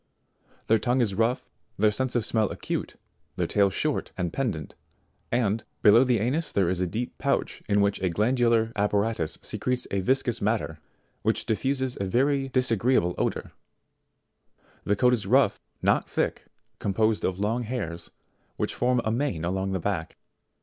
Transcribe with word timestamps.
Their 0.65 0.79
tongue 0.79 0.99
is 0.99 1.13
rough, 1.13 1.47
their 1.77 1.91
sense 1.91 2.15
of 2.15 2.25
smell 2.25 2.49
acute, 2.49 2.95
their 3.35 3.45
tail 3.45 3.69
short 3.69 4.11
and 4.17 4.33
pendant, 4.33 4.73
and, 5.31 5.63
below 5.83 6.03
the 6.03 6.17
anus 6.19 6.51
there 6.51 6.71
is 6.71 6.81
a 6.81 6.87
deep 6.87 7.15
pouch 7.19 7.61
in 7.69 7.81
which 7.81 8.01
a 8.01 8.09
glandular 8.09 8.71
apparatus 8.75 9.37
secretes 9.43 9.85
a 9.91 9.99
viscous 9.99 10.41
matter, 10.41 10.79
which 11.21 11.45
diffuses 11.45 11.99
a 12.01 12.05
very 12.05 12.47
disa 12.47 12.77
greeable 12.77 13.13
odour 13.19 13.51
The 14.85 14.95
coat 14.95 15.13
is 15.13 15.27
rough, 15.27 15.61
not 15.83 16.09
thick, 16.09 16.45
composed 16.79 17.23
of 17.23 17.39
long 17.39 17.61
hairs, 17.61 18.09
which 18.57 18.73
form 18.73 19.01
a 19.05 19.11
mane 19.11 19.45
along 19.45 19.73
the 19.73 19.79
back. 19.79 20.17